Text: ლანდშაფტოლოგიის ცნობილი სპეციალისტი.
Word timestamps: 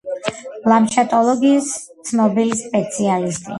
ლანდშაფტოლოგიის 0.73 1.69
ცნობილი 2.11 2.59
სპეციალისტი. 2.65 3.49